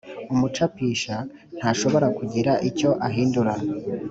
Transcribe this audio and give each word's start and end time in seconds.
umucapisha 0.33 1.15
ntashobora 1.57 2.07
kugira 2.17 2.51
icyo 2.69 2.89
ahindura 3.07 3.53